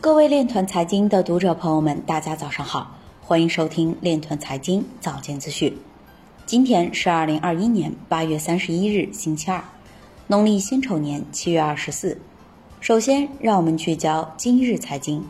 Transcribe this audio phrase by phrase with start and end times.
[0.00, 5.76] 各位链团财经的读者朋友们，大家早上好，欢迎收听链团财经早间资讯。
[6.46, 9.60] 今天是二零二一年八月三十一日，星期二，
[10.28, 12.16] 农历辛丑年七月二十四。
[12.80, 15.24] 首先，让我们聚焦今日财经。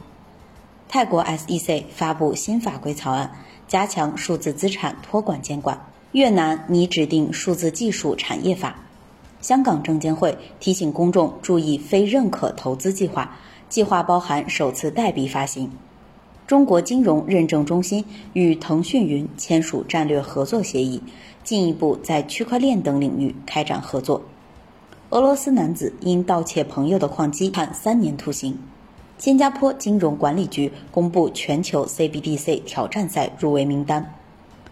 [0.86, 3.32] 泰国 SEC 发布新法规草案，
[3.66, 5.80] 加强数字资产托管监管。
[6.12, 8.76] 越南拟指定数字技术产业法。
[9.40, 13.34] 香港证监会提醒公众注意非认可投资计划。
[13.68, 15.70] 计划包含首次代币发行。
[16.46, 21.02] 中国金融认证中心与腾讯云签署战略合作协议，
[21.44, 24.22] 进一步在区块链等领域开展合作。
[25.10, 28.58] 俄罗斯男子因盗窃朋友的矿机判三年徒刑。
[29.18, 34.14] 新加坡金融管理局公布全球 CBDC 挑战赛入围名单。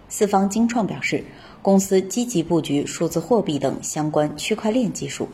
[0.09, 1.25] 四方金创表示，
[1.61, 5.28] 公司积极布局数字货币等相关区块链技术。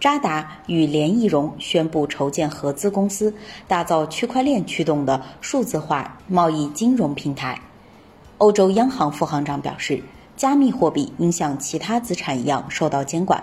[0.00, 3.34] 渣打与联易融宣布筹建合资公司，
[3.66, 7.58] 打造区块链驱动的数字化贸易金融平台。
[8.38, 10.02] 欧洲央行副行长表示，
[10.36, 13.42] 加密货币应像其他资产一样受到监管。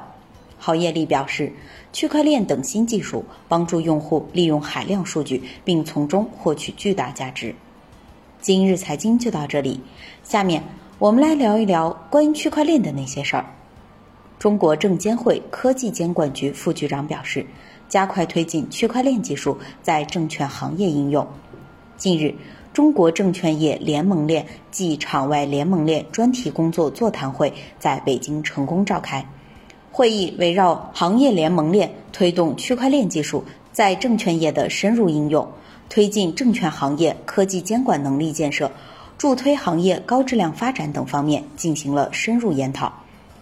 [0.59, 1.52] 郝业力表示，
[1.91, 7.55] 区块链等新技术帮助用户利用海量数据，并从中获取巨大价值。
[8.41, 9.81] 今日财经就到这里，
[10.23, 10.63] 下面
[10.99, 13.45] 我们来聊一聊关于区块链的那些事儿。
[14.42, 17.45] 中国证监会科技监管局副局长表示，
[17.88, 21.28] 加快推进区块链技术在证券行业应用。
[21.95, 22.34] 近日，
[22.73, 29.23] 中国证券业联盟链暨场外联盟链专题工作座谈会在北京成功召开。
[29.92, 35.47] 会议围绕行业联盟链推动区块链技术在证券业的深入应用，
[35.88, 38.72] 推进证券行业科技监管能力建设，
[39.19, 42.92] 助推行业高质量发展等方面进行了深入研讨。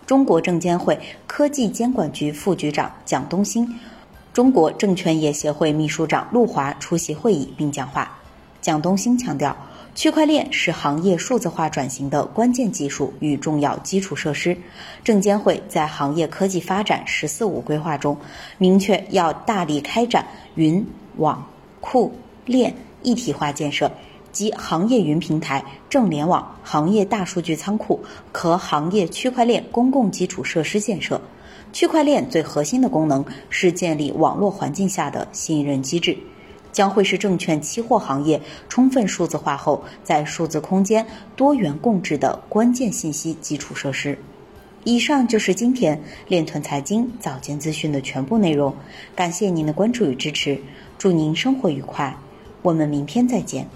[0.10, 3.76] 中国证监会科技监管局副局长蒋东兴、
[4.34, 8.18] 中国证券业协会秘书长陆华出席会议并讲话。
[8.60, 9.56] 蒋东兴强调，
[9.94, 14.58] 区块链是行业数字化转型的关键技术与重要基础设施。
[15.04, 18.18] 证监会在行业科技发展“十四五”规划中，
[18.58, 20.84] 明确要大力开展云、
[21.18, 21.48] 网、
[21.80, 22.12] 库、
[22.46, 23.92] 链一体化建设。
[24.32, 28.00] 及行业云平台、正联网、行业大数据仓库
[28.32, 31.20] 和行业区块链公共基础设施建设。
[31.72, 36.18] 区块链最核心的功能是建立网络环境下的信任机制，
[36.72, 44.18] 将会是证券期货行业充分数字化后在数字空间多元共治的关键信息基础设施。
[44.86, 48.74] 以上就是今天链团财经早间资讯的全部内容，
[49.14, 50.60] 感谢您的关注与支持，
[50.98, 52.18] 祝您生活愉快，
[52.62, 53.68] 我们明天再见。